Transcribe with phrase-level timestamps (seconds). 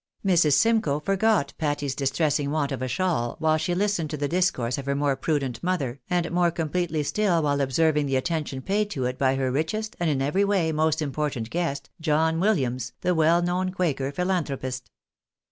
[0.25, 0.53] Mrs.
[0.53, 4.87] Simcoe forgot Patty's distressing want of a shawl, while she listened to the discourse of
[4.87, 9.19] her more prudent mother, and more completely still while observing the attention paid to it
[9.19, 13.43] by her richest, and, in every way, most important guest, John Wil liams, the well
[13.43, 14.89] known quaker philanthropist.